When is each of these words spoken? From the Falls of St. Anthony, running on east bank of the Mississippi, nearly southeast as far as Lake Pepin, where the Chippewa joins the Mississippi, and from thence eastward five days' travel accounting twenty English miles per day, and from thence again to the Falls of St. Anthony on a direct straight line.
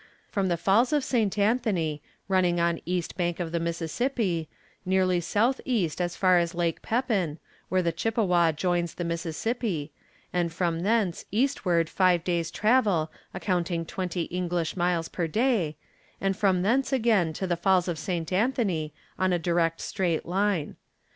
From 0.29 0.47
the 0.47 0.57
Falls 0.57 0.91
of 0.93 1.03
St. 1.03 1.37
Anthony, 1.37 2.01
running 2.27 2.59
on 2.59 2.81
east 2.87 3.15
bank 3.17 3.39
of 3.39 3.51
the 3.51 3.59
Mississippi, 3.59 4.49
nearly 4.83 5.19
southeast 5.21 6.01
as 6.01 6.15
far 6.15 6.39
as 6.39 6.55
Lake 6.55 6.81
Pepin, 6.81 7.37
where 7.69 7.83
the 7.83 7.91
Chippewa 7.91 8.51
joins 8.51 8.95
the 8.95 9.03
Mississippi, 9.03 9.91
and 10.33 10.51
from 10.51 10.79
thence 10.79 11.25
eastward 11.29 11.87
five 11.87 12.23
days' 12.23 12.49
travel 12.49 13.11
accounting 13.31 13.85
twenty 13.85 14.23
English 14.23 14.75
miles 14.75 15.07
per 15.07 15.27
day, 15.27 15.77
and 16.19 16.35
from 16.35 16.63
thence 16.63 16.91
again 16.91 17.31
to 17.33 17.45
the 17.45 17.55
Falls 17.55 17.87
of 17.87 17.99
St. 17.99 18.33
Anthony 18.33 18.95
on 19.19 19.31
a 19.31 19.37
direct 19.37 19.79
straight 19.81 20.25
line. 20.25 20.77